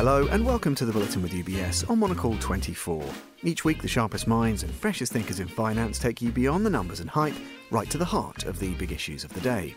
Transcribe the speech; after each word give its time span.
Hello 0.00 0.26
and 0.28 0.46
welcome 0.46 0.74
to 0.76 0.86
the 0.86 0.92
Bulletin 0.92 1.20
with 1.20 1.32
UBS 1.32 1.90
on 1.90 1.98
Monocle 1.98 2.34
24. 2.38 3.04
Each 3.42 3.66
week, 3.66 3.82
the 3.82 3.86
sharpest 3.86 4.26
minds 4.26 4.62
and 4.62 4.72
freshest 4.72 5.12
thinkers 5.12 5.40
in 5.40 5.46
finance 5.46 5.98
take 5.98 6.22
you 6.22 6.32
beyond 6.32 6.64
the 6.64 6.70
numbers 6.70 7.00
and 7.00 7.10
hype, 7.10 7.34
right 7.70 7.90
to 7.90 7.98
the 7.98 8.04
heart 8.06 8.44
of 8.44 8.58
the 8.58 8.72
big 8.76 8.92
issues 8.92 9.24
of 9.24 9.32
the 9.34 9.42
day. 9.42 9.74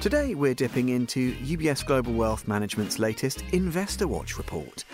Today, 0.00 0.34
we're 0.34 0.54
dipping 0.54 0.88
into 0.88 1.36
UBS 1.36 1.86
Global 1.86 2.14
Wealth 2.14 2.48
Management's 2.48 2.98
latest 2.98 3.44
Investor 3.52 4.08
Watch 4.08 4.38
report. 4.38 4.84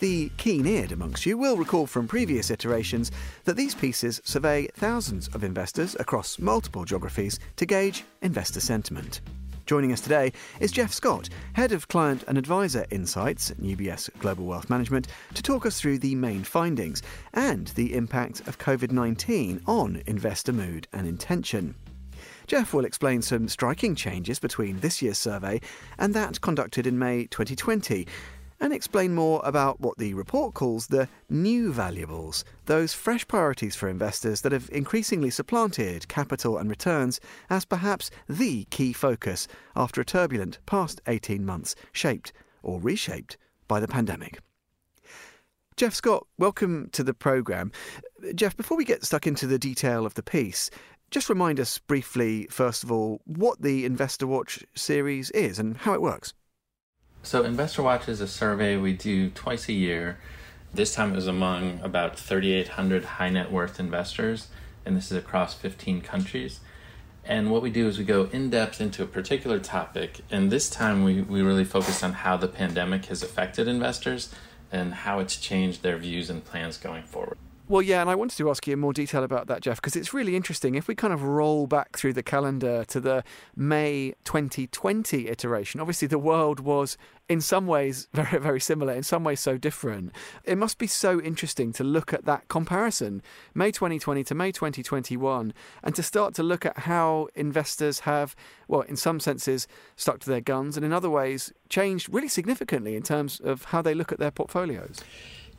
The 0.00 0.30
keen 0.38 0.66
eared 0.66 0.92
amongst 0.92 1.26
you 1.26 1.36
will 1.36 1.58
recall 1.58 1.86
from 1.86 2.08
previous 2.08 2.50
iterations 2.50 3.12
that 3.44 3.56
these 3.56 3.74
pieces 3.74 4.18
survey 4.24 4.66
thousands 4.68 5.28
of 5.28 5.44
investors 5.44 5.94
across 6.00 6.38
multiple 6.38 6.86
geographies 6.86 7.38
to 7.56 7.66
gauge 7.66 8.02
investor 8.22 8.60
sentiment. 8.60 9.20
Joining 9.66 9.92
us 9.92 10.02
today 10.02 10.32
is 10.60 10.70
Jeff 10.70 10.92
Scott, 10.92 11.30
Head 11.54 11.72
of 11.72 11.88
Client 11.88 12.22
and 12.28 12.36
Advisor 12.36 12.84
Insights 12.90 13.50
at 13.50 13.56
UBS 13.56 14.10
Global 14.18 14.44
Wealth 14.44 14.68
Management, 14.68 15.08
to 15.32 15.42
talk 15.42 15.64
us 15.64 15.80
through 15.80 16.00
the 16.00 16.14
main 16.14 16.44
findings 16.44 17.00
and 17.32 17.68
the 17.68 17.94
impact 17.94 18.40
of 18.40 18.58
COVID 18.58 18.92
19 18.92 19.62
on 19.66 20.02
investor 20.04 20.52
mood 20.52 20.86
and 20.92 21.06
intention. 21.06 21.74
Jeff 22.46 22.74
will 22.74 22.84
explain 22.84 23.22
some 23.22 23.48
striking 23.48 23.94
changes 23.94 24.38
between 24.38 24.80
this 24.80 25.00
year's 25.00 25.16
survey 25.16 25.62
and 25.98 26.12
that 26.12 26.42
conducted 26.42 26.86
in 26.86 26.98
May 26.98 27.24
2020, 27.24 28.06
and 28.64 28.72
explain 28.72 29.14
more 29.14 29.42
about 29.44 29.78
what 29.78 29.98
the 29.98 30.14
report 30.14 30.54
calls 30.54 30.86
the 30.86 31.06
new 31.28 31.70
valuables, 31.70 32.46
those 32.64 32.94
fresh 32.94 33.28
priorities 33.28 33.76
for 33.76 33.90
investors 33.90 34.40
that 34.40 34.52
have 34.52 34.70
increasingly 34.72 35.28
supplanted 35.28 36.08
capital 36.08 36.56
and 36.56 36.70
returns 36.70 37.20
as 37.50 37.66
perhaps 37.66 38.10
the 38.26 38.64
key 38.70 38.90
focus 38.90 39.46
after 39.76 40.00
a 40.00 40.04
turbulent 40.04 40.60
past 40.64 41.02
18 41.06 41.44
months 41.44 41.74
shaped 41.92 42.32
or 42.62 42.80
reshaped 42.80 43.36
by 43.68 43.78
the 43.78 43.86
pandemic. 43.86 44.40
Jeff 45.76 45.92
Scott, 45.92 46.26
welcome 46.38 46.88
to 46.92 47.04
the 47.04 47.12
programme. 47.12 47.70
Jeff, 48.34 48.56
before 48.56 48.78
we 48.78 48.86
get 48.86 49.04
stuck 49.04 49.26
into 49.26 49.46
the 49.46 49.58
detail 49.58 50.06
of 50.06 50.14
the 50.14 50.22
piece, 50.22 50.70
just 51.10 51.28
remind 51.28 51.60
us 51.60 51.76
briefly, 51.80 52.46
first 52.50 52.82
of 52.82 52.90
all, 52.90 53.20
what 53.26 53.60
the 53.60 53.84
Investor 53.84 54.26
Watch 54.26 54.64
series 54.74 55.30
is 55.32 55.58
and 55.58 55.76
how 55.76 55.92
it 55.92 56.00
works. 56.00 56.32
So, 57.24 57.42
Investor 57.42 57.82
Watch 57.82 58.06
is 58.06 58.20
a 58.20 58.28
survey 58.28 58.76
we 58.76 58.92
do 58.92 59.30
twice 59.30 59.70
a 59.70 59.72
year. 59.72 60.18
This 60.74 60.94
time 60.94 61.12
it 61.12 61.16
was 61.16 61.26
among 61.26 61.80
about 61.82 62.18
3,800 62.18 63.04
high 63.16 63.30
net 63.30 63.50
worth 63.50 63.80
investors, 63.80 64.48
and 64.84 64.94
this 64.94 65.10
is 65.10 65.16
across 65.16 65.54
15 65.54 66.02
countries. 66.02 66.60
And 67.24 67.50
what 67.50 67.62
we 67.62 67.70
do 67.70 67.88
is 67.88 67.96
we 67.96 68.04
go 68.04 68.24
in 68.24 68.50
depth 68.50 68.78
into 68.78 69.02
a 69.02 69.06
particular 69.06 69.58
topic, 69.58 70.20
and 70.30 70.52
this 70.52 70.68
time 70.68 71.02
we, 71.02 71.22
we 71.22 71.40
really 71.40 71.64
focus 71.64 72.02
on 72.02 72.12
how 72.12 72.36
the 72.36 72.46
pandemic 72.46 73.06
has 73.06 73.22
affected 73.22 73.68
investors 73.68 74.28
and 74.70 74.92
how 74.92 75.18
it's 75.18 75.38
changed 75.38 75.82
their 75.82 75.96
views 75.96 76.28
and 76.28 76.44
plans 76.44 76.76
going 76.76 77.04
forward. 77.04 77.38
Well, 77.66 77.80
yeah, 77.80 78.02
and 78.02 78.10
I 78.10 78.14
wanted 78.14 78.36
to 78.36 78.50
ask 78.50 78.66
you 78.66 78.74
in 78.74 78.80
more 78.80 78.92
detail 78.92 79.24
about 79.24 79.46
that, 79.46 79.62
Jeff, 79.62 79.76
because 79.76 79.96
it's 79.96 80.12
really 80.12 80.36
interesting. 80.36 80.74
If 80.74 80.86
we 80.86 80.94
kind 80.94 81.14
of 81.14 81.22
roll 81.22 81.66
back 81.66 81.96
through 81.96 82.12
the 82.12 82.22
calendar 82.22 82.84
to 82.84 83.00
the 83.00 83.24
May 83.56 84.12
2020 84.24 85.28
iteration, 85.28 85.80
obviously 85.80 86.06
the 86.06 86.18
world 86.18 86.60
was 86.60 86.98
in 87.26 87.40
some 87.40 87.66
ways 87.66 88.06
very, 88.12 88.38
very 88.38 88.60
similar, 88.60 88.92
in 88.92 89.02
some 89.02 89.24
ways 89.24 89.40
so 89.40 89.56
different. 89.56 90.12
It 90.44 90.58
must 90.58 90.76
be 90.76 90.86
so 90.86 91.22
interesting 91.22 91.72
to 91.72 91.84
look 91.84 92.12
at 92.12 92.26
that 92.26 92.48
comparison, 92.48 93.22
May 93.54 93.70
2020 93.70 94.24
to 94.24 94.34
May 94.34 94.52
2021, 94.52 95.54
and 95.82 95.94
to 95.94 96.02
start 96.02 96.34
to 96.34 96.42
look 96.42 96.66
at 96.66 96.80
how 96.80 97.28
investors 97.34 98.00
have, 98.00 98.36
well, 98.68 98.82
in 98.82 98.96
some 98.96 99.20
senses, 99.20 99.66
stuck 99.96 100.20
to 100.20 100.28
their 100.28 100.42
guns, 100.42 100.76
and 100.76 100.84
in 100.84 100.92
other 100.92 101.08
ways, 101.08 101.50
changed 101.70 102.12
really 102.12 102.28
significantly 102.28 102.94
in 102.94 103.02
terms 103.02 103.40
of 103.40 103.64
how 103.64 103.80
they 103.80 103.94
look 103.94 104.12
at 104.12 104.18
their 104.18 104.30
portfolios. 104.30 105.00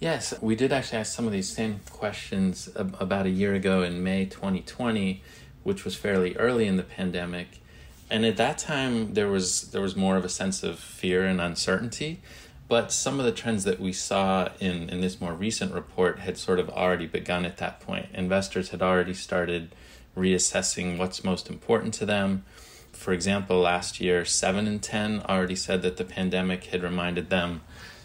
Yes, 0.05 0.35
we 0.39 0.55
did 0.55 0.71
actually 0.71 0.99
ask 0.99 1.15
some 1.15 1.25
of 1.25 1.33
these 1.33 1.49
same 1.49 1.79
questions 1.89 2.69
about 2.75 3.25
a 3.25 3.31
year 3.31 3.55
ago 3.55 3.81
in 3.81 4.03
May 4.03 4.25
2020, 4.25 5.23
which 5.63 5.83
was 5.83 5.95
fairly 5.95 6.35
early 6.35 6.67
in 6.67 6.77
the 6.77 6.83
pandemic. 6.83 7.59
And 8.07 8.23
at 8.23 8.37
that 8.37 8.59
time 8.59 9.15
there 9.15 9.29
was 9.29 9.71
there 9.71 9.81
was 9.81 9.95
more 9.95 10.15
of 10.15 10.23
a 10.23 10.29
sense 10.29 10.61
of 10.61 10.77
fear 10.77 11.25
and 11.25 11.41
uncertainty, 11.41 12.21
but 12.67 12.91
some 12.91 13.17
of 13.19 13.25
the 13.25 13.31
trends 13.31 13.63
that 13.63 13.79
we 13.79 13.91
saw 13.91 14.49
in 14.59 14.91
in 14.91 15.01
this 15.01 15.19
more 15.19 15.33
recent 15.33 15.73
report 15.73 16.19
had 16.19 16.37
sort 16.37 16.59
of 16.59 16.69
already 16.69 17.07
begun 17.07 17.43
at 17.43 17.57
that 17.57 17.79
point. 17.79 18.05
Investors 18.13 18.69
had 18.69 18.83
already 18.83 19.15
started 19.15 19.73
reassessing 20.15 20.99
what's 20.99 21.23
most 21.23 21.49
important 21.49 21.95
to 21.95 22.05
them. 22.05 22.45
For 22.91 23.11
example, 23.11 23.59
last 23.59 23.99
year, 23.99 24.23
7 24.23 24.67
in 24.67 24.77
10 24.81 25.21
already 25.21 25.55
said 25.55 25.81
that 25.81 25.97
the 25.97 26.05
pandemic 26.05 26.65
had 26.65 26.83
reminded 26.83 27.31
them 27.31 27.61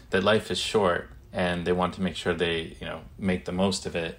that 0.09 0.25
life 0.25 0.51
is 0.51 0.59
short 0.59 1.11
and 1.33 1.67
they 1.67 1.73
want 1.73 1.95
to 1.95 2.03
make 2.03 2.17
sure 2.17 2.35
they 2.35 2.77
you 2.81 2.87
know 2.87 3.03
make 3.19 3.45
the 3.45 3.53
most 3.53 3.87
of 3.87 3.95
it. 3.95 4.19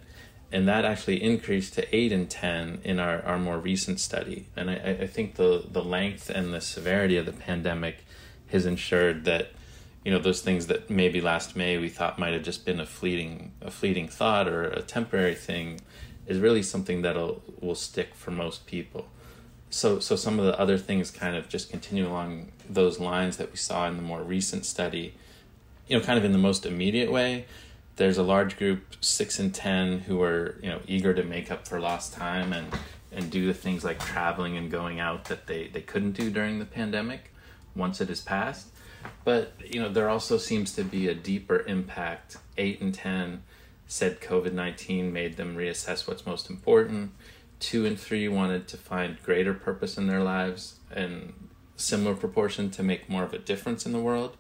And 0.54 0.68
that 0.68 0.84
actually 0.84 1.24
increased 1.24 1.76
to 1.76 1.96
8 1.96 2.12
in 2.12 2.28
10 2.28 2.82
in 2.84 3.00
our, 3.00 3.22
our 3.22 3.40
more 3.40 3.58
recent 3.58 4.02
study. 4.02 4.48
And 4.58 4.70
I, 4.70 4.98
I 5.02 5.08
think 5.08 5.36
the, 5.36 5.64
the 5.66 5.82
length 5.82 6.30
and 6.30 6.54
the 6.54 6.60
severity 6.60 7.16
of 7.16 7.26
the 7.26 7.32
pandemic 7.32 8.04
has 8.48 8.66
ensured 8.66 9.24
that 9.24 9.52
you 10.04 10.12
know 10.12 10.20
those 10.20 10.42
things 10.42 10.68
that 10.68 10.90
maybe 10.90 11.22
last 11.22 11.56
may 11.56 11.78
we 11.78 11.90
thought 11.90 12.20
might 12.20 12.34
have 12.34 12.44
just 12.44 12.66
been 12.66 12.80
a 12.80 12.86
fleeting 12.86 13.54
a 13.62 13.72
fleeting 13.72 14.08
thought 14.08 14.48
or 14.48 14.64
a 14.64 14.82
temporary 14.82 15.36
thing 15.36 15.80
is 16.28 16.40
really 16.40 16.64
something 16.64 17.02
that'll 17.02 17.42
will 17.60 17.76
stick 17.76 18.16
for 18.16 18.32
most 18.32 18.66
people. 18.66 19.08
So 19.70 20.00
so 20.00 20.16
some 20.16 20.40
of 20.40 20.46
the 20.46 20.60
other 20.60 20.78
things 20.78 21.12
kind 21.12 21.36
of 21.36 21.50
just 21.50 21.70
continue 21.70 22.08
along 22.08 22.52
those 22.68 23.00
lines 23.00 23.38
that 23.38 23.52
we 23.52 23.58
saw 23.58 23.88
in 23.88 23.96
the 23.96 24.04
more 24.04 24.24
recent 24.24 24.66
study 24.66 25.14
you 25.92 25.98
know, 25.98 26.04
kind 26.04 26.18
of 26.18 26.24
in 26.24 26.32
the 26.32 26.38
most 26.38 26.66
immediate 26.66 27.12
way, 27.12 27.46
there's 27.98 28.18
a 28.18 28.24
large 28.24 28.56
group, 28.58 28.96
six 29.02 29.40
and 29.40 29.54
ten, 29.54 30.00
who 30.00 30.22
are 30.22 30.56
you 30.64 30.70
know 30.70 30.80
eager 30.88 31.14
to 31.14 31.22
make 31.22 31.52
up 31.52 31.68
for 31.68 31.82
lost 31.82 32.14
time 32.14 32.54
and 32.54 32.74
and 33.12 33.30
do 33.30 33.46
the 33.46 33.54
things 33.54 33.84
like 33.84 34.00
traveling 34.00 34.56
and 34.56 34.72
going 34.72 35.02
out 35.02 35.26
that 35.26 35.48
they 35.48 35.68
they 35.68 35.82
couldn't 35.82 36.14
do 36.14 36.30
during 36.30 36.60
the 36.60 36.66
pandemic 36.66 37.34
once 37.76 38.00
it 38.00 38.08
has 38.08 38.22
passed. 38.22 38.70
But 39.26 39.52
you 39.66 39.82
know, 39.82 39.90
there 39.90 40.08
also 40.08 40.38
seems 40.38 40.72
to 40.76 40.86
be 40.86 41.10
a 41.10 41.14
deeper 41.14 41.60
impact. 41.68 42.38
Eight 42.58 42.80
and 42.80 42.94
ten 42.94 43.44
said 43.86 44.22
COVID 44.22 44.54
nineteen 44.54 45.12
made 45.12 45.36
them 45.36 45.58
reassess 45.58 46.08
what's 46.08 46.26
most 46.26 46.50
important. 46.50 47.12
Two 47.60 47.86
and 47.86 48.00
three 48.00 48.30
wanted 48.30 48.66
to 48.70 48.78
find 48.78 49.22
greater 49.22 49.54
purpose 49.54 49.98
in 49.98 50.08
their 50.08 50.24
lives 50.24 50.80
and 50.90 51.34
similar 51.76 52.16
proportion 52.16 52.70
to 52.70 52.82
make 52.82 53.10
more 53.10 53.24
of 53.24 53.34
a 53.34 53.40
difference 53.40 53.86
in 53.86 53.92
the 53.92 54.00
world 54.00 54.38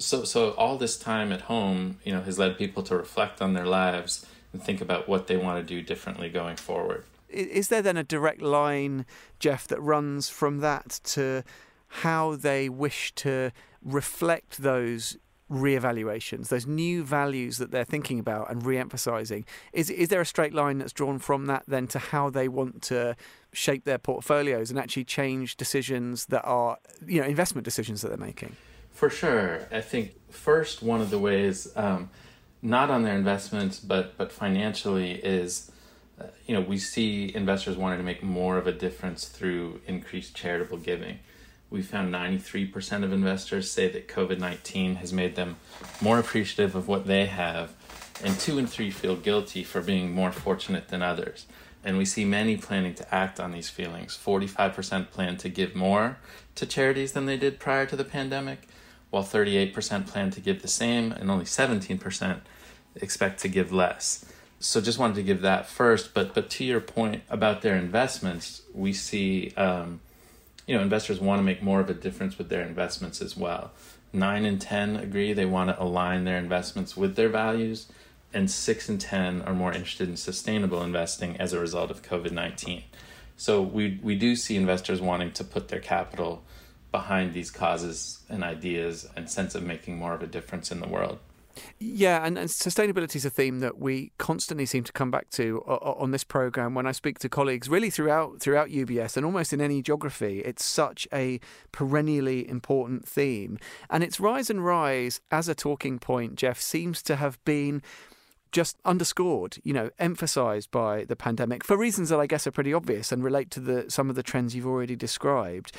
so 0.00 0.24
so 0.24 0.50
all 0.52 0.76
this 0.78 0.98
time 0.98 1.30
at 1.30 1.42
home 1.42 1.98
you 2.04 2.12
know 2.12 2.22
has 2.22 2.38
led 2.38 2.56
people 2.56 2.82
to 2.82 2.96
reflect 2.96 3.40
on 3.42 3.52
their 3.52 3.66
lives 3.66 4.26
and 4.52 4.62
think 4.62 4.80
about 4.80 5.08
what 5.08 5.26
they 5.26 5.36
want 5.36 5.64
to 5.64 5.74
do 5.74 5.80
differently 5.80 6.28
going 6.28 6.56
forward. 6.56 7.04
Is 7.28 7.68
there 7.68 7.82
then 7.82 7.96
a 7.96 8.02
direct 8.02 8.42
line 8.42 9.06
jeff 9.38 9.68
that 9.68 9.80
runs 9.80 10.28
from 10.28 10.58
that 10.58 11.00
to 11.04 11.44
how 11.86 12.34
they 12.34 12.68
wish 12.68 13.14
to 13.16 13.52
reflect 13.82 14.62
those 14.62 15.16
re-evaluations 15.48 16.48
those 16.48 16.64
new 16.64 17.02
values 17.02 17.58
that 17.58 17.72
they're 17.72 17.84
thinking 17.84 18.18
about 18.18 18.50
and 18.50 18.64
re-emphasizing? 18.64 19.44
Is 19.72 19.90
is 19.90 20.08
there 20.08 20.20
a 20.20 20.26
straight 20.26 20.54
line 20.54 20.78
that's 20.78 20.92
drawn 20.92 21.18
from 21.18 21.46
that 21.46 21.64
then 21.68 21.86
to 21.88 21.98
how 21.98 22.30
they 22.30 22.48
want 22.48 22.82
to 22.82 23.16
shape 23.52 23.84
their 23.84 23.98
portfolios 23.98 24.70
and 24.70 24.78
actually 24.78 25.04
change 25.04 25.56
decisions 25.56 26.26
that 26.26 26.42
are 26.42 26.78
you 27.06 27.20
know 27.20 27.26
investment 27.26 27.64
decisions 27.64 28.02
that 28.02 28.08
they're 28.08 28.16
making 28.16 28.56
for 28.92 29.10
sure. 29.10 29.66
I 29.70 29.80
think 29.80 30.14
first 30.30 30.82
one 30.82 31.00
of 31.00 31.10
the 31.10 31.18
ways, 31.18 31.70
um, 31.76 32.10
not 32.62 32.90
on 32.90 33.02
their 33.02 33.14
investments, 33.14 33.80
but 33.80 34.16
but 34.16 34.32
financially, 34.32 35.12
is 35.12 35.70
uh, 36.20 36.26
you 36.46 36.54
know 36.54 36.60
we 36.60 36.78
see 36.78 37.34
investors 37.34 37.76
wanting 37.76 37.98
to 37.98 38.04
make 38.04 38.22
more 38.22 38.58
of 38.58 38.66
a 38.66 38.72
difference 38.72 39.26
through 39.26 39.80
increased 39.86 40.34
charitable 40.34 40.78
giving. 40.78 41.18
We 41.70 41.82
found 41.82 42.12
93% 42.12 43.04
of 43.04 43.12
investors 43.12 43.70
say 43.70 43.88
that 43.88 44.08
COVID 44.08 44.40
19 44.40 44.96
has 44.96 45.12
made 45.12 45.36
them 45.36 45.56
more 46.00 46.18
appreciative 46.18 46.74
of 46.74 46.88
what 46.88 47.06
they 47.06 47.26
have, 47.26 47.74
and 48.24 48.38
two 48.38 48.58
and 48.58 48.68
three 48.68 48.90
feel 48.90 49.16
guilty 49.16 49.62
for 49.62 49.80
being 49.80 50.12
more 50.12 50.32
fortunate 50.32 50.88
than 50.88 51.00
others. 51.00 51.46
And 51.82 51.96
we 51.96 52.04
see 52.04 52.24
many 52.24 52.56
planning 52.56 52.94
to 52.94 53.14
act 53.14 53.40
on 53.40 53.52
these 53.52 53.70
feelings. 53.70 54.18
45% 54.22 55.10
plan 55.10 55.36
to 55.38 55.48
give 55.48 55.74
more 55.74 56.18
to 56.56 56.66
charities 56.66 57.12
than 57.12 57.26
they 57.26 57.38
did 57.38 57.58
prior 57.58 57.86
to 57.86 57.96
the 57.96 58.04
pandemic, 58.04 58.68
while 59.10 59.24
38% 59.24 60.06
plan 60.06 60.30
to 60.30 60.40
give 60.40 60.62
the 60.62 60.68
same 60.68 61.12
and 61.12 61.30
only 61.30 61.44
17% 61.44 62.40
expect 62.96 63.40
to 63.40 63.48
give 63.48 63.72
less. 63.72 64.24
So 64.60 64.80
just 64.80 64.98
wanted 64.98 65.14
to 65.14 65.22
give 65.22 65.40
that 65.40 65.66
first, 65.66 66.12
but 66.12 66.34
but 66.34 66.50
to 66.50 66.64
your 66.64 66.80
point 66.80 67.22
about 67.30 67.62
their 67.62 67.76
investments, 67.76 68.62
we 68.74 68.92
see 68.92 69.54
um, 69.56 70.00
you 70.66 70.76
know 70.76 70.82
investors 70.82 71.18
want 71.18 71.38
to 71.38 71.42
make 71.42 71.62
more 71.62 71.80
of 71.80 71.88
a 71.88 71.94
difference 71.94 72.36
with 72.36 72.50
their 72.50 72.62
investments 72.62 73.22
as 73.22 73.36
well. 73.36 73.70
Nine 74.12 74.44
and 74.44 74.60
ten 74.60 74.96
agree 74.96 75.32
they 75.32 75.46
want 75.46 75.70
to 75.70 75.82
align 75.82 76.24
their 76.24 76.36
investments 76.36 76.94
with 76.94 77.16
their 77.16 77.30
values, 77.30 77.86
and 78.34 78.50
six 78.50 78.90
and 78.90 79.00
ten 79.00 79.40
are 79.42 79.54
more 79.54 79.72
interested 79.72 80.10
in 80.10 80.18
sustainable 80.18 80.82
investing 80.82 81.38
as 81.38 81.54
a 81.54 81.58
result 81.58 81.90
of 81.90 82.02
COVID 82.02 82.32
nineteen. 82.32 82.82
So 83.38 83.62
we 83.62 83.98
we 84.02 84.14
do 84.14 84.36
see 84.36 84.56
investors 84.56 85.00
wanting 85.00 85.32
to 85.32 85.44
put 85.44 85.68
their 85.68 85.80
capital 85.80 86.42
behind 86.90 87.34
these 87.34 87.50
causes 87.50 88.20
and 88.28 88.42
ideas 88.42 89.08
and 89.16 89.30
sense 89.30 89.54
of 89.54 89.62
making 89.62 89.96
more 89.96 90.14
of 90.14 90.22
a 90.22 90.26
difference 90.26 90.70
in 90.72 90.80
the 90.80 90.88
world. 90.88 91.18
Yeah, 91.78 92.24
and, 92.24 92.38
and 92.38 92.48
sustainability 92.48 93.16
is 93.16 93.24
a 93.24 93.30
theme 93.30 93.60
that 93.60 93.78
we 93.78 94.12
constantly 94.18 94.66
seem 94.66 94.84
to 94.84 94.92
come 94.92 95.10
back 95.10 95.30
to 95.30 95.62
uh, 95.66 95.74
uh, 95.74 95.94
on 95.98 96.10
this 96.10 96.24
program. 96.24 96.74
When 96.74 96.86
I 96.86 96.92
speak 96.92 97.18
to 97.20 97.28
colleagues, 97.28 97.68
really 97.68 97.90
throughout 97.90 98.40
throughout 98.40 98.68
UBS 98.68 99.16
and 99.16 99.26
almost 99.26 99.52
in 99.52 99.60
any 99.60 99.82
geography, 99.82 100.40
it's 100.40 100.64
such 100.64 101.08
a 101.12 101.40
perennially 101.72 102.48
important 102.48 103.06
theme, 103.06 103.58
and 103.88 104.04
its 104.04 104.20
rise 104.20 104.48
and 104.48 104.64
rise 104.64 105.20
as 105.30 105.48
a 105.48 105.54
talking 105.54 105.98
point, 105.98 106.36
Jeff, 106.36 106.60
seems 106.60 107.02
to 107.02 107.16
have 107.16 107.42
been 107.44 107.82
just 108.52 108.76
underscored, 108.84 109.58
you 109.62 109.72
know, 109.72 109.90
emphasized 109.98 110.70
by 110.70 111.04
the 111.04 111.16
pandemic 111.16 111.64
for 111.64 111.76
reasons 111.76 112.08
that 112.08 112.18
I 112.18 112.26
guess 112.26 112.46
are 112.46 112.50
pretty 112.50 112.74
obvious 112.74 113.12
and 113.12 113.22
relate 113.22 113.50
to 113.52 113.60
the 113.60 113.90
some 113.90 114.10
of 114.10 114.16
the 114.16 114.22
trends 114.22 114.54
you've 114.54 114.66
already 114.66 114.96
described. 114.96 115.72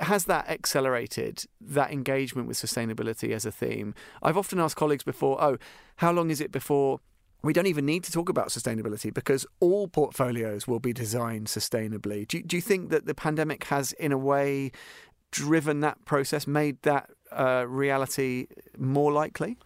Has 0.00 0.24
that 0.24 0.48
accelerated 0.48 1.44
that 1.60 1.92
engagement 1.92 2.48
with 2.48 2.56
sustainability 2.56 3.32
as 3.32 3.46
a 3.46 3.52
theme? 3.52 3.94
I've 4.22 4.36
often 4.36 4.58
asked 4.60 4.76
colleagues 4.76 5.04
before, 5.04 5.42
"Oh, 5.42 5.58
how 5.96 6.12
long 6.12 6.30
is 6.30 6.40
it 6.40 6.52
before 6.52 7.00
we 7.42 7.52
don't 7.52 7.66
even 7.66 7.86
need 7.86 8.04
to 8.04 8.12
talk 8.12 8.28
about 8.28 8.48
sustainability 8.48 9.12
because 9.12 9.46
all 9.60 9.88
portfolios 9.88 10.68
will 10.68 10.80
be 10.80 10.92
designed 10.92 11.46
sustainably. 11.46 12.28
Do, 12.28 12.42
do 12.42 12.56
you 12.56 12.60
think 12.60 12.90
that 12.90 13.06
the 13.06 13.14
pandemic 13.14 13.64
has, 13.64 13.92
in 13.92 14.12
a 14.12 14.18
way, 14.18 14.72
driven 15.30 15.80
that 15.80 16.04
process, 16.04 16.46
made 16.46 16.82
that 16.82 17.10
uh, 17.32 17.64
reality 17.66 18.46
more 18.76 19.12
likely? 19.12 19.56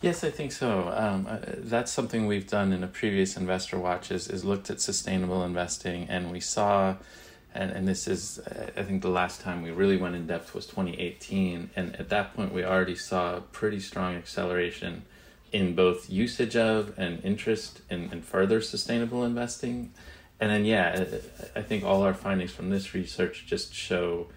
Yes, 0.00 0.22
I 0.22 0.30
think 0.30 0.52
so. 0.52 0.92
Um, 0.94 1.26
uh, 1.28 1.38
that's 1.58 1.90
something 1.90 2.28
we've 2.28 2.46
done 2.46 2.72
in 2.72 2.84
a 2.84 2.86
previous 2.86 3.36
Investor 3.36 3.78
Watch 3.78 4.12
is, 4.12 4.28
is 4.28 4.44
looked 4.44 4.70
at 4.70 4.80
sustainable 4.80 5.42
investing, 5.42 6.06
and 6.08 6.30
we 6.30 6.38
saw, 6.38 6.94
and, 7.52 7.72
and 7.72 7.88
this 7.88 8.06
is, 8.06 8.38
I 8.76 8.84
think 8.84 9.02
the 9.02 9.10
last 9.10 9.40
time 9.40 9.60
we 9.60 9.72
really 9.72 9.96
went 9.96 10.14
in 10.14 10.28
depth 10.28 10.54
was 10.54 10.66
2018, 10.66 11.70
and 11.74 11.96
at 11.96 12.10
that 12.10 12.34
point 12.36 12.54
we 12.54 12.64
already 12.64 12.94
saw 12.94 13.38
a 13.38 13.40
pretty 13.40 13.80
strong 13.80 14.14
acceleration 14.14 15.02
in 15.50 15.74
both 15.74 16.08
usage 16.08 16.54
of 16.54 16.96
and 16.96 17.24
interest 17.24 17.80
in, 17.90 18.12
in 18.12 18.22
further 18.22 18.60
sustainable 18.60 19.24
investing. 19.24 19.92
And 20.38 20.50
then, 20.50 20.64
yeah, 20.64 21.06
I 21.56 21.62
think 21.62 21.82
all 21.82 22.02
our 22.02 22.14
findings 22.14 22.52
from 22.52 22.70
this 22.70 22.94
research 22.94 23.46
just 23.46 23.74
show 23.74 24.28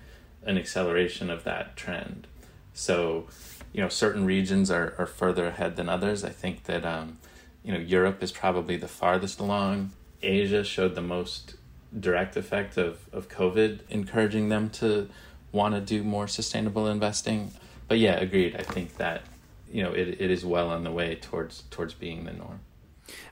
an 0.43 0.57
acceleration 0.57 1.29
of 1.29 1.43
that 1.43 1.75
trend. 1.75 2.25
So, 2.73 3.27
you 3.73 3.81
know 3.81 3.89
certain 3.89 4.25
regions 4.25 4.69
are, 4.69 4.95
are 4.97 5.05
further 5.05 5.47
ahead 5.47 5.75
than 5.75 5.89
others. 5.89 6.23
I 6.23 6.29
think 6.29 6.63
that 6.65 6.85
um, 6.85 7.17
you 7.63 7.71
know 7.71 7.79
Europe 7.79 8.21
is 8.23 8.31
probably 8.31 8.77
the 8.77 8.87
farthest 8.87 9.39
along. 9.39 9.91
Asia 10.21 10.63
showed 10.63 10.95
the 10.95 11.01
most 11.01 11.55
direct 11.97 12.37
effect 12.37 12.77
of, 12.77 12.99
of 13.11 13.27
COVID, 13.27 13.79
encouraging 13.89 14.49
them 14.49 14.69
to 14.69 15.09
want 15.51 15.75
to 15.75 15.81
do 15.81 16.03
more 16.03 16.27
sustainable 16.27 16.87
investing. 16.87 17.51
But 17.87 17.99
yeah, 17.99 18.13
agreed. 18.13 18.55
I 18.55 18.63
think 18.63 18.97
that 18.97 19.23
you 19.71 19.83
know 19.83 19.91
it, 19.91 20.17
it 20.19 20.31
is 20.31 20.45
well 20.45 20.69
on 20.69 20.83
the 20.83 20.91
way 20.91 21.15
towards 21.15 21.63
towards 21.71 21.93
being 21.93 22.25
the 22.25 22.33
norm. 22.33 22.59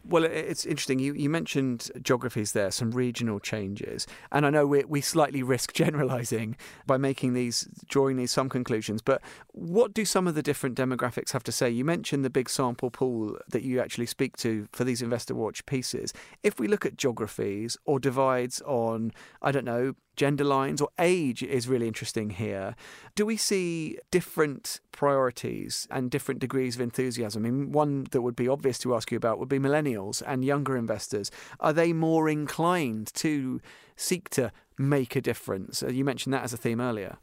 Well, 0.03 0.23
it's 0.23 0.65
interesting. 0.65 0.99
You, 0.99 1.13
you 1.13 1.29
mentioned 1.29 1.91
geographies 2.01 2.51
there, 2.51 2.71
some 2.71 2.91
regional 2.91 3.39
changes. 3.39 4.07
And 4.31 4.45
I 4.45 4.49
know 4.49 4.65
we, 4.65 4.83
we 4.85 5.01
slightly 5.01 5.43
risk 5.43 5.73
generalizing 5.79 6.55
by 6.85 6.97
making 6.97 7.33
these, 7.33 7.67
drawing 7.87 8.17
these 8.17 8.31
some 8.31 8.49
conclusions. 8.49 9.01
But 9.01 9.21
what 9.51 9.93
do 9.93 10.05
some 10.05 10.27
of 10.27 10.35
the 10.35 10.43
different 10.43 10.77
demographics 10.77 11.31
have 11.31 11.43
to 11.43 11.51
say? 11.51 11.69
You 11.69 11.85
mentioned 11.85 12.23
the 12.23 12.29
big 12.29 12.49
sample 12.49 12.89
pool 12.89 13.37
that 13.49 13.63
you 13.63 13.79
actually 13.79 14.05
speak 14.05 14.37
to 14.37 14.67
for 14.71 14.83
these 14.83 15.01
Investor 15.01 15.35
Watch 15.35 15.65
pieces. 15.65 16.13
If 16.43 16.59
we 16.59 16.67
look 16.67 16.85
at 16.85 16.97
geographies 16.97 17.77
or 17.85 17.99
divides 17.99 18.61
on, 18.61 19.11
I 19.41 19.51
don't 19.51 19.65
know, 19.65 19.95
gender 20.19 20.43
lines 20.43 20.81
or 20.81 20.89
age 20.99 21.41
is 21.41 21.69
really 21.69 21.87
interesting 21.87 22.31
here. 22.31 22.75
Do 23.15 23.25
we 23.25 23.37
see 23.37 23.97
different 24.11 24.81
priorities 24.91 25.87
and 25.89 26.11
different 26.11 26.41
degrees 26.41 26.75
of 26.75 26.81
enthusiasm? 26.81 27.45
I 27.45 27.49
mean, 27.49 27.71
one 27.71 28.05
that 28.11 28.21
would 28.21 28.35
be 28.35 28.49
obvious 28.49 28.77
to 28.79 28.93
ask 28.93 29.11
you 29.11 29.17
about 29.17 29.39
would 29.39 29.47
be 29.47 29.59
millennials 29.69 30.21
and 30.25 30.43
younger 30.43 30.75
investors. 30.75 31.31
Are 31.59 31.73
they 31.73 31.93
more 31.93 32.29
inclined 32.29 33.13
to 33.15 33.61
seek 33.95 34.29
to 34.31 34.51
make 34.77 35.15
a 35.15 35.21
difference? 35.21 35.83
Uh, 35.83 35.87
you 35.87 36.03
mentioned 36.03 36.33
that 36.33 36.43
as 36.43 36.53
a 36.53 36.57
theme 36.57 36.81
earlier. 36.81 37.17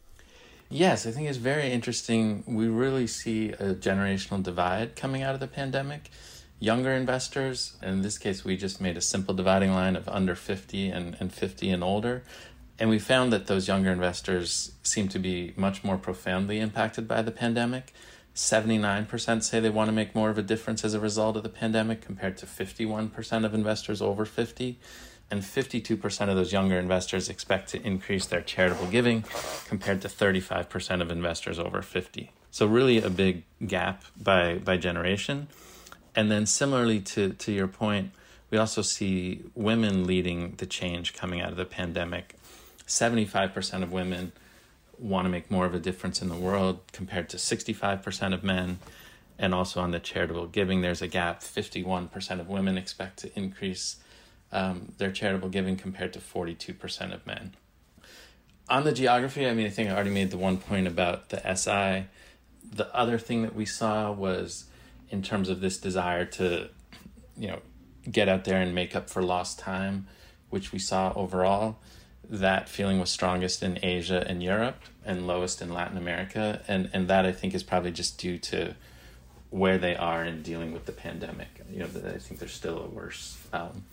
Yes, 0.69 1.07
I 1.07 1.13
think 1.13 1.29
it's 1.29 1.39
very 1.39 1.71
interesting. 1.71 2.43
We 2.47 2.67
really 2.67 3.07
see 3.07 3.51
a 3.51 3.75
generational 3.75 4.43
divide 4.43 4.97
coming 4.97 5.23
out 5.23 5.35
of 5.35 5.41
the 5.41 5.47
pandemic. 5.47 6.11
Younger 6.59 6.93
investors, 6.93 7.77
in 7.83 8.03
this 8.03 8.19
case, 8.19 8.45
we 8.45 8.57
just 8.57 8.81
made 8.81 8.97
a 8.97 9.01
simple 9.01 9.35
dividing 9.35 9.73
line 9.73 9.95
of 9.95 10.09
under 10.09 10.35
50 10.35 10.89
and, 10.89 11.17
and 11.21 11.33
50 11.33 11.71
and 11.71 11.85
older. 11.85 12.25
And 12.79 12.91
we 12.91 12.99
found 12.99 13.33
that 13.33 13.47
those 13.47 13.69
younger 13.69 13.91
investors 13.93 14.73
seem 14.83 15.09
to 15.09 15.19
be 15.19 15.55
much 15.57 15.85
more 15.85 15.97
profoundly 15.97 16.59
impacted 16.59 17.07
by 17.07 17.23
the 17.23 17.31
pandemic. 17.31 17.93
79% 18.37 19.43
say 19.43 19.61
they 19.61 19.71
want 19.71 19.89
to 19.89 19.93
make 19.93 20.15
more 20.15 20.29
of 20.29 20.37
a 20.37 20.43
difference 20.43 20.85
as 20.85 20.93
a 20.93 21.01
result 21.01 21.37
of 21.37 21.43
the 21.43 21.49
pandemic, 21.49 22.03
compared 22.03 22.37
to 22.37 22.47
51% 22.47 23.45
of 23.45 23.55
investors 23.55 24.03
over 24.03 24.27
50. 24.27 24.79
And 25.29 25.43
52% 25.43 26.29
of 26.29 26.37
those 26.37 26.53
younger 26.53 26.79
investors 26.79 27.29
expect 27.29 27.71
to 27.71 27.85
increase 27.85 28.27
their 28.27 28.43
charitable 28.43 28.87
giving, 28.87 29.25
compared 29.67 30.03
to 30.03 30.09
35% 30.09 31.01
of 31.01 31.11
investors 31.11 31.59
over 31.59 31.83
50. 31.83 32.31
So, 32.53 32.67
really, 32.67 32.99
a 32.99 33.11
big 33.11 33.43
gap 33.67 34.05
by, 34.23 34.59
by 34.59 34.77
generation. 34.77 35.49
And 36.15 36.31
then, 36.31 36.47
similarly 36.47 37.01
to, 37.01 37.31
to 37.31 37.51
your 37.51 37.67
point, 37.67 38.13
we 38.51 38.59
also 38.59 38.83
see 38.83 39.43
women 39.55 40.07
leading 40.07 40.55
the 40.59 40.67
change 40.67 41.15
coming 41.15 41.41
out 41.41 41.51
of 41.51 41.57
the 41.57 41.65
pandemic 41.65 42.37
75% 42.87 43.83
of 43.83 43.91
women 43.91 44.33
want 44.99 45.27
to 45.27 45.29
make 45.29 45.51
more 45.51 45.67
of 45.67 45.75
a 45.75 45.79
difference 45.79 46.23
in 46.23 46.29
the 46.29 46.37
world 46.37 46.81
compared 46.93 47.29
to 47.31 47.37
65% 47.37 48.35
of 48.35 48.43
men. 48.43 48.79
And 49.39 49.55
also 49.55 49.81
on 49.81 49.91
the 49.91 50.01
charitable 50.01 50.47
giving, 50.47 50.81
there's 50.81 51.03
a 51.03 51.09
gap. 51.09 51.41
51% 51.41 52.41
of 52.41 52.49
women 52.49 52.79
expect 52.79 53.19
to 53.19 53.39
increase 53.39 53.97
um, 54.53 54.93
their 54.99 55.11
charitable 55.11 55.51
giving 55.51 55.77
compared 55.77 56.13
to 56.15 56.21
42% 56.21 57.13
of 57.13 57.27
men. 57.27 57.55
On 58.69 58.85
the 58.85 58.93
geography, 58.93 59.47
I 59.47 59.55
mean, 59.55 59.67
I 59.67 59.71
think 59.71 59.91
I 59.91 59.95
already 59.95 60.11
made 60.11 60.31
the 60.31 60.39
one 60.39 60.57
point 60.57 60.87
about 60.87 61.29
the 61.29 61.55
SI. 61.55 62.07
The 62.65 62.95
other 62.95 63.19
thing 63.19 63.43
that 63.43 63.55
we 63.55 63.67
saw 63.67 64.11
was 64.11 64.65
in 65.11 65.23
terms 65.23 65.49
of 65.49 65.61
this 65.61 65.79
desire 65.79 66.25
to, 66.25 66.71
you 67.37 67.49
know, 67.49 67.61
get 68.11 68.29
out 68.29 68.45
there 68.45 68.61
and 68.61 68.75
make 68.75 68.97
up 68.97 69.11
for 69.11 69.23
lost 69.23 69.59
time, 69.59 70.07
which 70.51 70.73
we 70.73 70.79
saw 70.79 71.13
overall 71.15 71.79
that 72.29 72.69
feeling 72.69 72.99
was 72.99 73.11
strongest 73.11 73.63
in 73.63 73.79
Asia 73.83 74.25
and 74.27 74.43
Europe 74.43 74.81
and 75.05 75.27
lowest 75.27 75.63
in 75.63 75.73
Latin 75.73 75.97
America. 75.97 76.63
And, 76.67 76.91
and 76.93 77.09
that 77.09 77.25
I 77.25 77.33
think 77.33 77.55
is 77.55 77.63
probably 77.63 77.93
just 77.93 78.19
due 78.19 78.39
to 78.39 78.75
where 79.51 79.79
they 79.79 79.95
are 79.97 80.25
in 80.25 80.43
dealing 80.43 80.73
with 80.73 80.87
the 80.87 80.93
pandemic. 80.93 81.49
You 81.71 81.81
know, 81.81 81.87
I 81.87 82.19
think 82.19 82.41
there's 82.41 82.53
still 82.53 82.83
a 82.83 82.87
worse 82.87 83.39
um, 83.53 83.85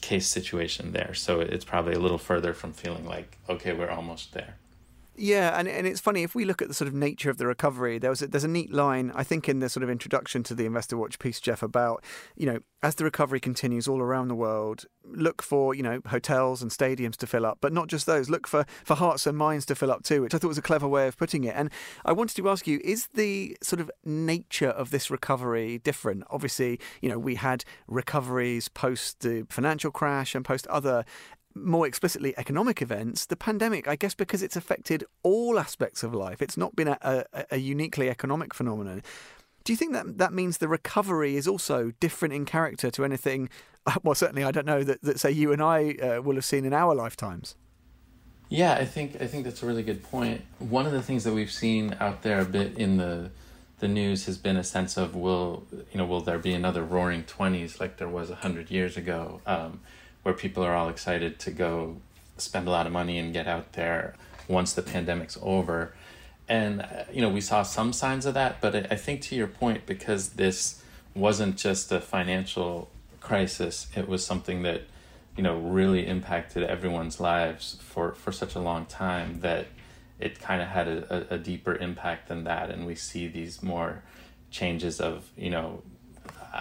case 0.00 0.26
situation 0.26 0.92
there. 0.92 1.14
So 1.14 1.40
it's 1.40 1.64
probably 1.64 1.94
a 1.94 1.98
little 1.98 2.18
further 2.18 2.54
from 2.54 2.72
feeling 2.72 3.06
like, 3.06 3.38
okay, 3.48 3.72
we're 3.72 3.90
almost 3.90 4.32
there. 4.32 4.56
Yeah, 5.14 5.58
and 5.58 5.68
and 5.68 5.86
it's 5.86 6.00
funny 6.00 6.22
if 6.22 6.34
we 6.34 6.44
look 6.44 6.62
at 6.62 6.68
the 6.68 6.74
sort 6.74 6.88
of 6.88 6.94
nature 6.94 7.28
of 7.28 7.36
the 7.36 7.46
recovery. 7.46 7.98
There 7.98 8.08
was 8.08 8.22
a, 8.22 8.26
there's 8.28 8.44
a 8.44 8.48
neat 8.48 8.72
line 8.72 9.12
I 9.14 9.24
think 9.24 9.46
in 9.48 9.58
the 9.58 9.68
sort 9.68 9.84
of 9.84 9.90
introduction 9.90 10.42
to 10.44 10.54
the 10.54 10.64
Investor 10.64 10.96
Watch 10.96 11.18
piece, 11.18 11.38
Jeff, 11.38 11.62
about 11.62 12.02
you 12.34 12.46
know 12.46 12.60
as 12.82 12.94
the 12.94 13.04
recovery 13.04 13.38
continues 13.38 13.86
all 13.86 14.00
around 14.00 14.28
the 14.28 14.34
world, 14.34 14.86
look 15.04 15.42
for 15.42 15.74
you 15.74 15.82
know 15.82 16.00
hotels 16.06 16.62
and 16.62 16.70
stadiums 16.70 17.16
to 17.16 17.26
fill 17.26 17.44
up, 17.44 17.58
but 17.60 17.74
not 17.74 17.88
just 17.88 18.06
those. 18.06 18.30
Look 18.30 18.46
for 18.46 18.64
for 18.84 18.94
hearts 18.94 19.26
and 19.26 19.36
minds 19.36 19.66
to 19.66 19.74
fill 19.74 19.90
up 19.90 20.02
too, 20.02 20.22
which 20.22 20.34
I 20.34 20.38
thought 20.38 20.48
was 20.48 20.58
a 20.58 20.62
clever 20.62 20.88
way 20.88 21.06
of 21.06 21.18
putting 21.18 21.44
it. 21.44 21.54
And 21.54 21.70
I 22.06 22.12
wanted 22.12 22.36
to 22.36 22.48
ask 22.48 22.66
you: 22.66 22.80
Is 22.82 23.08
the 23.14 23.56
sort 23.62 23.80
of 23.80 23.90
nature 24.04 24.70
of 24.70 24.90
this 24.90 25.10
recovery 25.10 25.78
different? 25.78 26.24
Obviously, 26.30 26.80
you 27.02 27.10
know 27.10 27.18
we 27.18 27.34
had 27.34 27.64
recoveries 27.86 28.70
post 28.70 29.20
the 29.20 29.46
financial 29.50 29.90
crash 29.90 30.34
and 30.34 30.42
post 30.42 30.66
other 30.68 31.04
more 31.54 31.86
explicitly 31.86 32.34
economic 32.36 32.82
events, 32.82 33.26
the 33.26 33.36
pandemic, 33.36 33.88
I 33.88 33.96
guess 33.96 34.14
because 34.14 34.42
it's 34.42 34.56
affected 34.56 35.04
all 35.22 35.58
aspects 35.58 36.02
of 36.02 36.14
life, 36.14 36.42
it's 36.42 36.56
not 36.56 36.74
been 36.76 36.88
a, 36.88 36.98
a, 37.02 37.44
a, 37.52 37.56
uniquely 37.58 38.08
economic 38.08 38.54
phenomenon. 38.54 39.02
Do 39.64 39.72
you 39.72 39.76
think 39.76 39.92
that 39.92 40.18
that 40.18 40.32
means 40.32 40.58
the 40.58 40.68
recovery 40.68 41.36
is 41.36 41.46
also 41.46 41.92
different 42.00 42.34
in 42.34 42.44
character 42.44 42.90
to 42.90 43.04
anything? 43.04 43.48
Well, 44.04 44.14
certainly, 44.14 44.44
I 44.44 44.52
don't 44.52 44.64
know 44.64 44.84
that, 44.84 45.02
that 45.02 45.18
say 45.18 45.32
you 45.32 45.52
and 45.52 45.60
I 45.60 45.94
uh, 45.94 46.22
will 46.22 46.36
have 46.36 46.44
seen 46.44 46.64
in 46.64 46.72
our 46.72 46.94
lifetimes. 46.94 47.56
Yeah, 48.48 48.74
I 48.74 48.84
think 48.84 49.20
I 49.20 49.26
think 49.26 49.42
that's 49.42 49.62
a 49.62 49.66
really 49.66 49.82
good 49.82 50.04
point. 50.04 50.42
One 50.58 50.86
of 50.86 50.92
the 50.92 51.02
things 51.02 51.24
that 51.24 51.32
we've 51.32 51.50
seen 51.50 51.96
out 51.98 52.22
there 52.22 52.38
a 52.40 52.44
bit 52.44 52.76
in 52.76 52.98
the 52.98 53.32
the 53.78 53.88
news 53.88 54.26
has 54.26 54.38
been 54.38 54.56
a 54.56 54.62
sense 54.62 54.96
of 54.96 55.16
will 55.16 55.66
you 55.72 55.98
know 55.98 56.04
will 56.04 56.20
there 56.20 56.38
be 56.38 56.52
another 56.52 56.84
Roaring 56.84 57.24
Twenties 57.24 57.80
like 57.80 57.96
there 57.96 58.08
was 58.08 58.30
a 58.30 58.36
hundred 58.36 58.70
years 58.70 58.96
ago? 58.96 59.40
Um, 59.46 59.80
where 60.22 60.34
people 60.34 60.64
are 60.64 60.74
all 60.74 60.88
excited 60.88 61.38
to 61.40 61.50
go 61.50 61.96
spend 62.36 62.66
a 62.66 62.70
lot 62.70 62.86
of 62.86 62.92
money 62.92 63.18
and 63.18 63.32
get 63.32 63.46
out 63.46 63.72
there 63.72 64.14
once 64.48 64.72
the 64.72 64.82
pandemic's 64.82 65.38
over. 65.42 65.94
And, 66.48 66.82
uh, 66.82 67.04
you 67.12 67.22
know, 67.22 67.28
we 67.28 67.40
saw 67.40 67.62
some 67.62 67.92
signs 67.92 68.26
of 68.26 68.34
that, 68.34 68.60
but 68.60 68.92
I 68.92 68.96
think 68.96 69.20
to 69.22 69.34
your 69.34 69.46
point, 69.46 69.86
because 69.86 70.30
this 70.30 70.82
wasn't 71.14 71.56
just 71.56 71.92
a 71.92 72.00
financial 72.00 72.90
crisis, 73.20 73.86
it 73.94 74.08
was 74.08 74.24
something 74.24 74.62
that, 74.62 74.82
you 75.36 75.42
know, 75.42 75.58
really 75.58 76.06
impacted 76.06 76.62
everyone's 76.62 77.20
lives 77.20 77.78
for, 77.80 78.12
for 78.12 78.32
such 78.32 78.54
a 78.54 78.60
long 78.60 78.86
time 78.86 79.40
that 79.40 79.66
it 80.18 80.40
kind 80.40 80.60
of 80.60 80.68
had 80.68 80.88
a, 80.88 81.32
a, 81.32 81.34
a 81.34 81.38
deeper 81.38 81.74
impact 81.76 82.28
than 82.28 82.44
that. 82.44 82.70
And 82.70 82.86
we 82.86 82.94
see 82.94 83.28
these 83.28 83.62
more 83.62 84.02
changes 84.50 85.00
of, 85.00 85.30
you 85.36 85.50
know, 85.50 85.82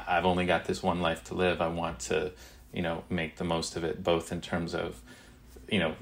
I've 0.07 0.25
only 0.25 0.45
got 0.45 0.65
this 0.65 0.81
one 0.81 1.01
life 1.01 1.23
to 1.25 1.33
live. 1.33 1.61
I 1.61 1.67
want 1.67 1.99
to, 2.01 2.31
you 2.73 2.81
know, 2.81 3.03
make 3.09 3.37
the 3.37 3.43
most 3.43 3.75
of 3.75 3.83
it, 3.83 4.03
both 4.03 4.31
in 4.31 4.41
terms 4.41 4.73
of, 4.73 5.01
you 5.69 5.79
know, 5.79 5.95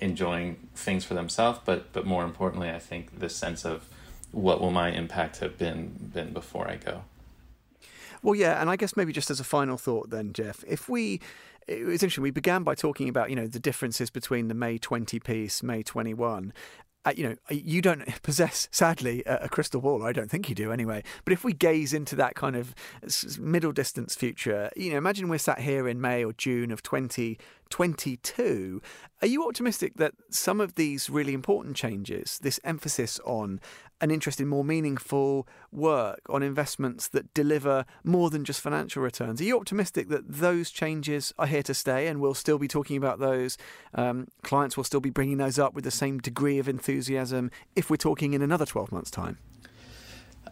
enjoying 0.00 0.68
things 0.74 1.04
for 1.04 1.14
themselves, 1.14 1.60
but 1.64 1.92
but 1.92 2.06
more 2.06 2.24
importantly, 2.24 2.70
I 2.70 2.78
think 2.78 3.18
this 3.18 3.36
sense 3.36 3.64
of 3.64 3.88
what 4.32 4.60
will 4.60 4.70
my 4.70 4.90
impact 4.90 5.38
have 5.38 5.58
been 5.58 6.10
been 6.12 6.32
before 6.32 6.68
I 6.68 6.76
go. 6.76 7.02
Well, 8.22 8.34
yeah, 8.34 8.60
and 8.60 8.68
I 8.68 8.76
guess 8.76 8.96
maybe 8.96 9.12
just 9.12 9.30
as 9.30 9.40
a 9.40 9.44
final 9.44 9.78
thought, 9.78 10.10
then, 10.10 10.32
Jeff, 10.32 10.62
if 10.68 10.88
we 10.88 11.20
it 11.70 11.84
was 11.84 12.02
interesting. 12.02 12.22
We 12.22 12.30
began 12.30 12.62
by 12.64 12.74
talking 12.74 13.08
about 13.08 13.30
you 13.30 13.36
know 13.36 13.46
the 13.46 13.60
differences 13.60 14.10
between 14.10 14.48
the 14.48 14.54
May 14.54 14.78
20 14.78 15.20
piece, 15.20 15.62
May 15.62 15.82
21, 15.82 16.52
uh, 17.04 17.12
you 17.16 17.28
know, 17.28 17.36
you 17.50 17.80
don't 17.80 18.04
possess, 18.22 18.68
sadly, 18.70 19.22
a, 19.24 19.44
a, 19.44 19.48
crystal 19.48 19.80
ball. 19.80 20.04
I 20.04 20.12
don't 20.12 20.30
think 20.30 20.50
you 20.50 20.54
do 20.54 20.70
anyway. 20.70 21.02
But 21.24 21.32
if 21.32 21.42
we 21.44 21.54
gaze 21.54 21.94
into 21.94 22.14
that 22.16 22.34
kind 22.34 22.56
of 22.56 22.74
middle 23.38 23.72
distance 23.72 24.14
future, 24.14 24.70
you 24.76 24.90
know, 24.90 24.98
imagine 24.98 25.28
we're 25.28 25.38
sat 25.38 25.60
here 25.60 25.88
in 25.88 25.98
May 26.00 26.24
or 26.24 26.32
June 26.34 26.70
of 26.70 26.82
2022. 26.82 28.82
Are 29.22 29.26
you 29.26 29.46
optimistic 29.46 29.94
that 29.96 30.12
some 30.30 30.60
of 30.60 30.74
these 30.74 31.08
really 31.08 31.32
important 31.32 31.76
changes, 31.76 32.38
this 32.42 32.60
emphasis 32.64 33.18
on 33.24 33.60
an 34.00 34.10
interest 34.10 34.40
in 34.40 34.48
more 34.48 34.64
meaningful 34.64 35.46
work, 35.72 36.20
on 36.28 36.42
investments 36.42 37.08
that 37.08 37.32
deliver 37.34 37.84
more 38.04 38.30
than 38.30 38.44
just 38.44 38.60
financial 38.60 39.02
returns. 39.02 39.40
Are 39.40 39.44
you 39.44 39.58
optimistic 39.58 40.08
that 40.08 40.26
those 40.26 40.70
changes 40.70 41.32
are 41.38 41.46
here 41.46 41.62
to 41.62 41.74
stay 41.74 42.06
and 42.06 42.20
we'll 42.20 42.34
still 42.34 42.58
be 42.58 42.68
talking 42.68 42.96
about 42.96 43.18
those? 43.18 43.56
Um, 43.94 44.28
clients 44.42 44.76
will 44.76 44.84
still 44.84 45.00
be 45.00 45.10
bringing 45.10 45.36
those 45.36 45.58
up 45.58 45.74
with 45.74 45.84
the 45.84 45.90
same 45.90 46.18
degree 46.18 46.58
of 46.58 46.68
enthusiasm 46.68 47.50
if 47.76 47.90
we're 47.90 47.96
talking 47.96 48.34
in 48.34 48.42
another 48.42 48.66
12 48.66 48.92
months' 48.92 49.10
time? 49.10 49.38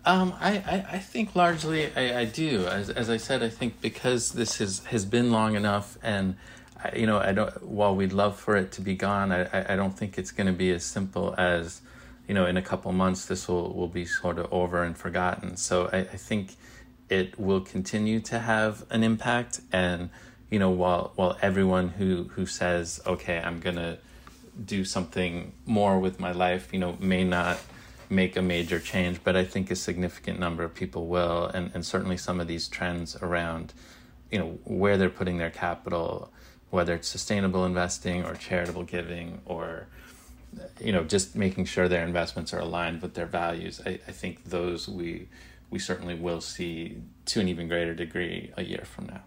Um, 0.04 0.34
I, 0.40 0.58
I, 0.58 0.86
I, 0.92 0.98
think 0.98 1.34
largely 1.34 1.92
I, 1.94 2.20
I 2.20 2.24
do. 2.24 2.66
As, 2.66 2.88
as 2.88 3.10
I 3.10 3.16
said, 3.16 3.42
I 3.42 3.48
think 3.48 3.80
because 3.80 4.32
this 4.32 4.58
has, 4.58 4.78
has 4.86 5.04
been 5.04 5.32
long 5.32 5.54
enough 5.54 5.98
and 6.02 6.36
you 6.94 7.06
know, 7.06 7.18
I 7.18 7.32
don't. 7.32 7.62
While 7.62 7.96
we'd 7.96 8.12
love 8.12 8.38
for 8.38 8.56
it 8.56 8.72
to 8.72 8.80
be 8.80 8.94
gone, 8.94 9.32
I, 9.32 9.72
I 9.72 9.76
don't 9.76 9.96
think 9.96 10.18
it's 10.18 10.30
going 10.30 10.46
to 10.46 10.52
be 10.52 10.70
as 10.70 10.84
simple 10.84 11.34
as 11.36 11.80
you 12.28 12.34
know, 12.34 12.44
in 12.44 12.58
a 12.58 12.62
couple 12.62 12.92
months, 12.92 13.24
this 13.24 13.48
will, 13.48 13.72
will 13.72 13.88
be 13.88 14.04
sort 14.04 14.38
of 14.38 14.52
over 14.52 14.84
and 14.84 14.96
forgotten. 14.96 15.56
So 15.56 15.88
I, 15.90 16.00
I 16.00 16.04
think 16.04 16.56
it 17.08 17.40
will 17.40 17.62
continue 17.62 18.20
to 18.20 18.38
have 18.38 18.84
an 18.90 19.02
impact. 19.02 19.62
And, 19.72 20.10
you 20.50 20.58
know, 20.58 20.68
while, 20.68 21.12
while 21.16 21.38
everyone 21.40 21.88
who, 21.88 22.24
who 22.34 22.44
says, 22.44 23.00
okay, 23.06 23.38
I'm 23.38 23.60
going 23.60 23.76
to 23.76 23.98
do 24.62 24.84
something 24.84 25.52
more 25.64 25.98
with 25.98 26.20
my 26.20 26.32
life, 26.32 26.68
you 26.70 26.78
know, 26.78 26.98
may 27.00 27.24
not 27.24 27.60
make 28.10 28.36
a 28.36 28.42
major 28.42 28.78
change, 28.78 29.20
but 29.24 29.34
I 29.34 29.44
think 29.44 29.70
a 29.70 29.76
significant 29.76 30.38
number 30.38 30.64
of 30.64 30.74
people 30.74 31.06
will. 31.06 31.46
And, 31.46 31.70
and 31.72 31.84
certainly 31.84 32.18
some 32.18 32.40
of 32.40 32.46
these 32.46 32.68
trends 32.68 33.16
around, 33.16 33.72
you 34.30 34.38
know, 34.38 34.58
where 34.64 34.98
they're 34.98 35.08
putting 35.08 35.38
their 35.38 35.50
capital, 35.50 36.30
whether 36.68 36.94
it's 36.94 37.08
sustainable 37.08 37.64
investing 37.64 38.22
or 38.24 38.34
charitable 38.34 38.84
giving 38.84 39.40
or, 39.46 39.86
you 40.80 40.92
know, 40.92 41.04
just 41.04 41.34
making 41.34 41.64
sure 41.64 41.88
their 41.88 42.04
investments 42.04 42.52
are 42.52 42.60
aligned 42.60 43.02
with 43.02 43.14
their 43.14 43.26
values. 43.26 43.80
I, 43.84 44.00
I 44.06 44.12
think 44.12 44.44
those 44.44 44.88
we 44.88 45.28
we 45.70 45.78
certainly 45.78 46.14
will 46.14 46.40
see 46.40 46.96
to 47.26 47.40
an 47.40 47.48
even 47.48 47.68
greater 47.68 47.94
degree 47.94 48.52
a 48.56 48.64
year 48.64 48.84
from 48.84 49.06
now. 49.06 49.20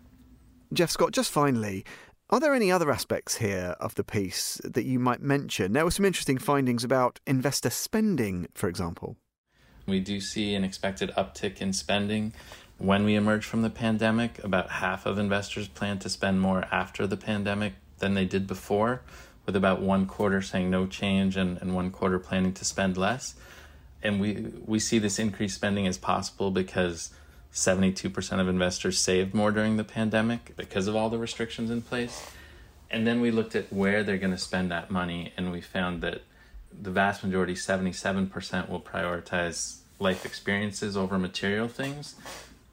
Jeff 0.73 0.89
Scott, 0.89 1.11
just 1.11 1.31
finally, 1.31 1.85
are 2.29 2.39
there 2.39 2.53
any 2.53 2.71
other 2.71 2.89
aspects 2.89 3.37
here 3.37 3.75
of 3.79 3.95
the 3.95 4.03
piece 4.03 4.59
that 4.63 4.85
you 4.85 4.99
might 4.99 5.21
mention? 5.21 5.73
There 5.73 5.83
were 5.83 5.91
some 5.91 6.05
interesting 6.05 6.37
findings 6.37 6.83
about 6.83 7.19
investor 7.27 7.69
spending, 7.69 8.47
for 8.55 8.69
example. 8.69 9.17
We 9.85 9.99
do 9.99 10.21
see 10.21 10.55
an 10.55 10.63
expected 10.63 11.11
uptick 11.17 11.61
in 11.61 11.73
spending 11.73 12.33
when 12.77 13.03
we 13.03 13.15
emerge 13.15 13.45
from 13.45 13.61
the 13.61 13.69
pandemic. 13.69 14.43
About 14.43 14.69
half 14.69 15.05
of 15.05 15.19
investors 15.19 15.67
plan 15.67 15.99
to 15.99 16.09
spend 16.09 16.39
more 16.39 16.65
after 16.71 17.05
the 17.05 17.17
pandemic 17.17 17.73
than 17.99 18.13
they 18.13 18.25
did 18.25 18.47
before 18.47 19.01
with 19.45 19.55
about 19.55 19.81
one 19.81 20.05
quarter 20.05 20.41
saying 20.41 20.69
no 20.69 20.85
change 20.85 21.37
and, 21.37 21.57
and 21.61 21.75
one 21.75 21.91
quarter 21.91 22.19
planning 22.19 22.53
to 22.53 22.65
spend 22.65 22.97
less. 22.97 23.35
And 24.03 24.19
we, 24.19 24.53
we 24.65 24.79
see 24.79 24.99
this 24.99 25.19
increased 25.19 25.55
spending 25.55 25.87
as 25.87 25.97
possible 25.97 26.51
because 26.51 27.11
72% 27.53 28.39
of 28.39 28.47
investors 28.47 28.99
saved 28.99 29.33
more 29.33 29.51
during 29.51 29.77
the 29.77 29.83
pandemic 29.83 30.55
because 30.55 30.87
of 30.87 30.95
all 30.95 31.09
the 31.09 31.17
restrictions 31.17 31.69
in 31.69 31.81
place. 31.81 32.25
And 32.89 33.05
then 33.05 33.21
we 33.21 33.31
looked 33.31 33.55
at 33.55 33.71
where 33.71 34.03
they're 34.03 34.17
going 34.17 34.31
to 34.31 34.37
spend 34.37 34.69
that 34.71 34.91
money, 34.91 35.31
and 35.37 35.51
we 35.51 35.61
found 35.61 36.01
that 36.01 36.23
the 36.81 36.91
vast 36.91 37.23
majority, 37.23 37.53
77%, 37.53 38.69
will 38.69 38.81
prioritize 38.81 39.79
life 39.99 40.25
experiences 40.25 40.97
over 40.97 41.17
material 41.17 41.67
things. 41.67 42.15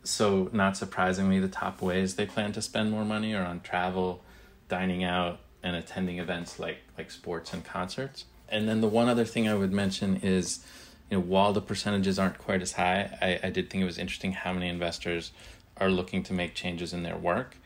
So, 0.03 0.49
not 0.53 0.77
surprisingly, 0.77 1.39
the 1.39 1.49
top 1.49 1.83
ways 1.83 2.17
they 2.17 2.27
plan 2.27 2.53
to 2.53 2.63
spend 2.63 2.91
more 2.91 3.05
money 3.05 3.35
are 3.35 3.45
on 3.45 3.61
travel, 3.61 4.25
dining 4.69 5.05
out, 5.05 5.39
and 5.63 5.77
attending 5.77 6.19
events 6.19 6.59
like 6.59 6.79
like 6.97 7.11
sports 7.11 7.53
and 7.53 7.65
concerts. 7.65 8.25
And 8.49 8.69
then 8.69 8.81
the 8.81 8.89
one 8.89 9.09
other 9.09 9.25
thing 9.25 9.49
I 9.49 9.55
would 9.55 9.73
mention 9.73 10.17
is, 10.17 10.65
you 11.11 11.19
know, 11.19 11.23
while 11.23 11.53
the 11.53 11.61
percentages 11.61 12.19
aren't 12.19 12.39
quite 12.39 12.63
as 12.63 12.73
high, 12.73 13.17
I, 13.21 13.49
I 13.49 13.51
did 13.51 13.69
think 13.69 13.83
it 13.83 13.87
was 13.87 13.99
interesting 13.99 14.33
how 14.33 14.53
many 14.53 14.69
investors 14.69 15.33
are 15.77 15.91
looking 15.91 16.23
to 16.25 16.33
make 16.33 16.55
changes 16.55 16.93
in 16.93 17.03
their 17.03 17.17
work. 17.17 17.57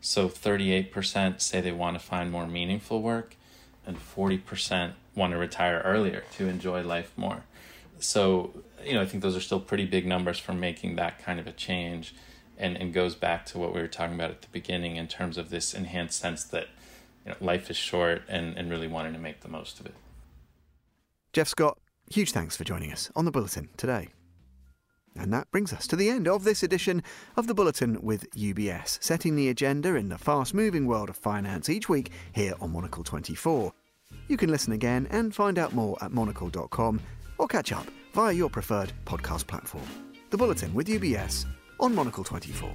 So 0.00 0.28
38% 0.28 1.40
say 1.40 1.60
they 1.60 1.72
want 1.72 1.98
to 1.98 2.04
find 2.04 2.30
more 2.30 2.46
meaningful 2.46 3.02
work, 3.02 3.34
and 3.86 3.96
40% 3.96 4.92
want 5.14 5.32
to 5.32 5.38
retire 5.38 5.82
earlier 5.84 6.22
to 6.36 6.48
enjoy 6.48 6.82
life 6.82 7.12
more. 7.16 7.44
So, 7.98 8.62
you 8.84 8.94
know, 8.94 9.00
I 9.00 9.06
think 9.06 9.22
those 9.22 9.36
are 9.36 9.40
still 9.40 9.60
pretty 9.60 9.86
big 9.86 10.06
numbers 10.06 10.38
for 10.38 10.52
making 10.52 10.96
that 10.96 11.18
kind 11.18 11.40
of 11.40 11.46
a 11.46 11.52
change 11.52 12.14
and, 12.58 12.76
and 12.76 12.92
goes 12.92 13.14
back 13.14 13.46
to 13.46 13.58
what 13.58 13.74
we 13.74 13.80
were 13.80 13.88
talking 13.88 14.14
about 14.14 14.30
at 14.30 14.42
the 14.42 14.48
beginning 14.52 14.96
in 14.96 15.08
terms 15.08 15.38
of 15.38 15.50
this 15.50 15.74
enhanced 15.74 16.18
sense 16.18 16.44
that 16.44 16.68
you 17.26 17.32
know, 17.32 17.38
life 17.40 17.70
is 17.70 17.76
short 17.76 18.22
and, 18.28 18.56
and 18.56 18.70
really 18.70 18.88
wanting 18.88 19.12
to 19.12 19.18
make 19.18 19.40
the 19.40 19.48
most 19.48 19.80
of 19.80 19.86
it. 19.86 19.94
Jeff 21.32 21.48
Scott, 21.48 21.78
huge 22.08 22.30
thanks 22.30 22.56
for 22.56 22.64
joining 22.64 22.92
us 22.92 23.10
on 23.16 23.24
the 23.24 23.30
Bulletin 23.30 23.68
today. 23.76 24.08
And 25.18 25.32
that 25.32 25.50
brings 25.50 25.72
us 25.72 25.86
to 25.88 25.96
the 25.96 26.10
end 26.10 26.28
of 26.28 26.44
this 26.44 26.62
edition 26.62 27.02
of 27.36 27.46
the 27.46 27.54
Bulletin 27.54 28.00
with 28.02 28.30
UBS, 28.32 29.02
setting 29.02 29.34
the 29.34 29.48
agenda 29.48 29.94
in 29.94 30.08
the 30.08 30.18
fast 30.18 30.54
moving 30.54 30.86
world 30.86 31.08
of 31.08 31.16
finance 31.16 31.68
each 31.68 31.88
week 31.88 32.12
here 32.32 32.54
on 32.60 32.72
Monocle 32.72 33.02
24. 33.02 33.72
You 34.28 34.36
can 34.36 34.50
listen 34.50 34.72
again 34.72 35.08
and 35.10 35.34
find 35.34 35.58
out 35.58 35.74
more 35.74 35.96
at 36.02 36.12
monocle.com 36.12 37.00
or 37.38 37.48
catch 37.48 37.72
up 37.72 37.86
via 38.12 38.32
your 38.32 38.50
preferred 38.50 38.92
podcast 39.04 39.46
platform. 39.46 39.86
The 40.30 40.36
Bulletin 40.36 40.72
with 40.74 40.86
UBS 40.86 41.46
on 41.80 41.94
Monocle 41.94 42.24
24. 42.24 42.70